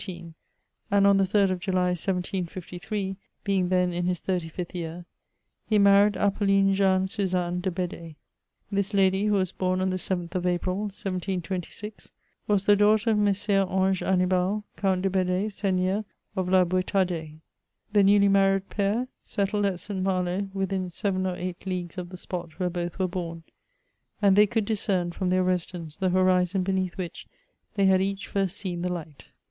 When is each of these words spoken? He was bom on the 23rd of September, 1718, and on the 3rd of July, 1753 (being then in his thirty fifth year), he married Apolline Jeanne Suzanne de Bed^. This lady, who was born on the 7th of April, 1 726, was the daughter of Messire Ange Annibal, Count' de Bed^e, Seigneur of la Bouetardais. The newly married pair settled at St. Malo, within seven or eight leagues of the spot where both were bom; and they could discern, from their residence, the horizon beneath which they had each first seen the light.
He 0.03 0.13
was 0.23 0.33
bom 1.03 1.05
on 1.05 1.17
the 1.17 1.25
23rd 1.25 1.25
of 1.25 1.29
September, 1.29 1.45
1718, 1.45 1.45
and 1.45 1.45
on 1.45 1.45
the 1.45 1.51
3rd 1.51 1.51
of 1.51 1.59
July, 1.59 3.01
1753 3.13 3.17
(being 3.43 3.69
then 3.69 3.93
in 3.93 4.05
his 4.07 4.19
thirty 4.19 4.49
fifth 4.49 4.73
year), 4.73 5.05
he 5.67 5.77
married 5.77 6.13
Apolline 6.15 6.73
Jeanne 6.73 7.07
Suzanne 7.07 7.59
de 7.61 7.69
Bed^. 7.69 8.15
This 8.71 8.95
lady, 8.95 9.25
who 9.25 9.33
was 9.33 9.51
born 9.51 9.79
on 9.79 9.91
the 9.91 9.97
7th 9.97 10.33
of 10.33 10.47
April, 10.47 10.75
1 10.87 10.89
726, 10.89 12.11
was 12.47 12.65
the 12.65 12.75
daughter 12.75 13.11
of 13.11 13.19
Messire 13.19 13.67
Ange 13.69 14.01
Annibal, 14.01 14.63
Count' 14.75 15.03
de 15.03 15.09
Bed^e, 15.11 15.51
Seigneur 15.51 16.03
of 16.35 16.49
la 16.49 16.65
Bouetardais. 16.65 17.37
The 17.93 18.01
newly 18.01 18.27
married 18.27 18.69
pair 18.71 19.07
settled 19.21 19.67
at 19.67 19.79
St. 19.79 20.01
Malo, 20.01 20.49
within 20.55 20.89
seven 20.89 21.27
or 21.27 21.35
eight 21.35 21.63
leagues 21.67 21.99
of 21.99 22.09
the 22.09 22.17
spot 22.17 22.53
where 22.59 22.71
both 22.71 22.97
were 22.97 23.07
bom; 23.07 23.43
and 24.19 24.35
they 24.35 24.47
could 24.47 24.65
discern, 24.65 25.11
from 25.11 25.29
their 25.29 25.43
residence, 25.43 25.97
the 25.97 26.09
horizon 26.09 26.63
beneath 26.63 26.97
which 26.97 27.27
they 27.75 27.85
had 27.85 28.01
each 28.01 28.25
first 28.27 28.57
seen 28.57 28.81
the 28.81 28.91
light. 28.91 29.27